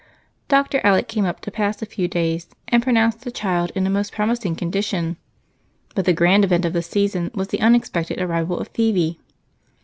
Dr. 0.47 0.81
Alec 0.83 1.07
came 1.07 1.25
up 1.27 1.41
to 1.41 1.51
pass 1.51 1.83
a 1.83 1.85
few 1.85 2.07
days 2.07 2.47
and 2.69 2.81
pronounced 2.81 3.21
the 3.21 3.29
child 3.29 3.71
in 3.75 3.85
a 3.85 3.89
most 3.91 4.11
promising 4.11 4.55
condition. 4.55 5.17
But 5.93 6.05
the 6.05 6.11
grand 6.13 6.43
event 6.43 6.65
of 6.65 6.73
the 6.73 6.81
season 6.81 7.29
was 7.35 7.49
the 7.49 7.61
unexpected 7.61 8.19
arrival 8.19 8.57
of 8.57 8.69
Phebe. 8.69 9.19